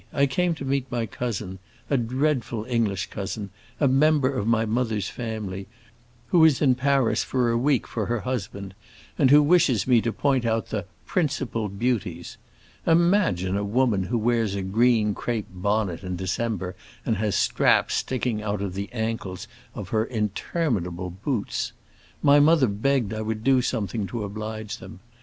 I 0.13 0.25
came 0.25 0.55
to 0.55 0.65
meet 0.65 0.91
my 0.91 1.05
cousin—a 1.05 1.95
dreadful 1.95 2.65
English 2.65 3.11
cousin, 3.11 3.51
a 3.79 3.87
member 3.87 4.33
of 4.33 4.47
my 4.47 4.65
mother's 4.65 5.09
family—who 5.09 6.43
is 6.43 6.59
in 6.59 6.73
Paris 6.73 7.23
for 7.23 7.51
a 7.51 7.57
week 7.59 7.85
for 7.85 8.07
her 8.07 8.21
husband, 8.21 8.73
and 9.19 9.29
who 9.29 9.43
wishes 9.43 9.85
me 9.85 10.01
to 10.01 10.11
point 10.11 10.43
out 10.43 10.69
the 10.69 10.87
'principal 11.05 11.69
beauties.' 11.69 12.37
Imagine 12.87 13.55
a 13.55 13.63
woman 13.63 14.05
who 14.05 14.17
wears 14.17 14.55
a 14.55 14.63
green 14.63 15.13
crape 15.13 15.49
bonnet 15.53 16.03
in 16.03 16.15
December 16.15 16.75
and 17.05 17.17
has 17.17 17.35
straps 17.35 17.93
sticking 17.93 18.41
out 18.41 18.63
of 18.63 18.73
the 18.73 18.89
ankles 18.91 19.47
of 19.75 19.89
her 19.89 20.05
interminable 20.05 21.11
boots! 21.11 21.73
My 22.23 22.39
mother 22.39 22.65
begged 22.65 23.13
I 23.13 23.21
would 23.21 23.43
do 23.43 23.61
something 23.61 24.07
to 24.07 24.23
oblige 24.23 24.77
them. 24.77 24.99